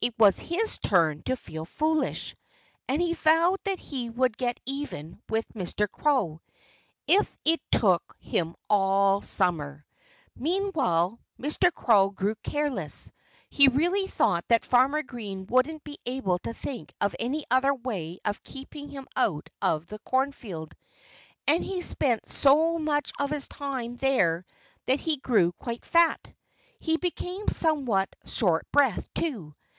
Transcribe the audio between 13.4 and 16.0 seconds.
He really thought that Farmer Green wouldn't be